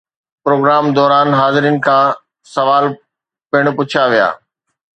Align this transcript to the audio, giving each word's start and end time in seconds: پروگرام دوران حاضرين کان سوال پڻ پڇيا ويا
پروگرام 0.43 0.85
دوران 0.97 1.27
حاضرين 1.39 1.77
کان 1.85 2.05
سوال 2.53 2.83
پڻ 3.49 3.63
پڇيا 3.75 4.03
ويا 4.11 4.29